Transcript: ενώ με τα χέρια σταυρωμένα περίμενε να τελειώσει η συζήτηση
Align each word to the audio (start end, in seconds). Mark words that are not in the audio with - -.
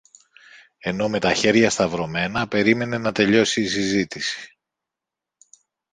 ενώ 0.79 1.09
με 1.09 1.19
τα 1.19 1.33
χέρια 1.33 1.69
σταυρωμένα 1.69 2.47
περίμενε 2.47 2.97
να 2.97 3.11
τελειώσει 3.11 3.61
η 3.61 3.67
συζήτηση 3.67 4.55